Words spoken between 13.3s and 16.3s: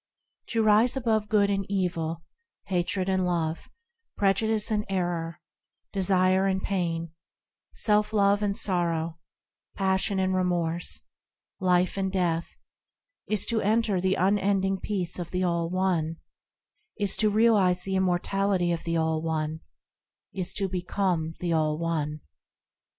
to enter the unending peace of the All One,